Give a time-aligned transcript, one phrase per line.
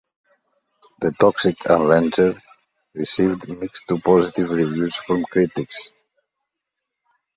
[1.01, 2.33] "The Toxic Avenger"
[2.95, 5.91] received mixed to positive reviews from critics.